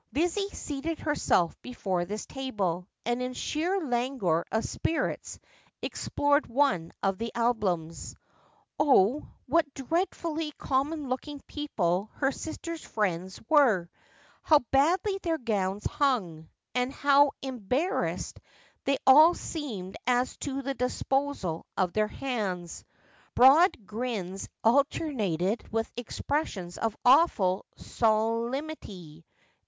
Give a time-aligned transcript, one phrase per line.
[0.15, 5.37] Lizzie seated herself before this table, and in sheer languor of spirits
[5.83, 8.15] explored one of the albums.
[8.79, 13.91] Oh, what dreadfully common looking people her sister's friends were!
[14.41, 16.49] how badly their gowns hung!
[16.73, 18.39] and how em barrassed
[18.85, 22.83] they all seemed as to the disposal of their hands!
[23.35, 29.27] Broad grins alternated with expressions of awful solemnity.